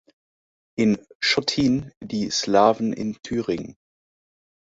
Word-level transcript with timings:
In 0.79 0.97
"Schottin: 1.19 1.91
Die 2.03 2.31
Slawen 2.31 2.91
in 2.91 3.19
Thüringen. 3.21 3.75